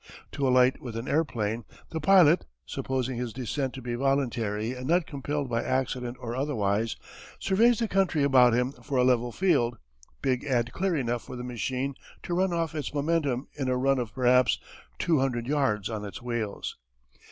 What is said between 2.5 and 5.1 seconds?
supposing his descent to be voluntary and not